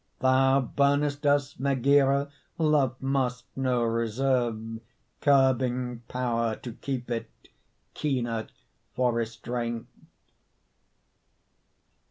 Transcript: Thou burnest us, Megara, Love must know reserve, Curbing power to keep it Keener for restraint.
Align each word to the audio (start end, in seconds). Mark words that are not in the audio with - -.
Thou 0.17 0.61
burnest 0.61 1.27
us, 1.27 1.59
Megara, 1.59 2.27
Love 2.57 2.99
must 3.03 3.45
know 3.55 3.83
reserve, 3.83 4.79
Curbing 5.21 6.01
power 6.07 6.55
to 6.55 6.73
keep 6.73 7.11
it 7.11 7.29
Keener 7.93 8.47
for 8.95 9.13
restraint. 9.13 9.85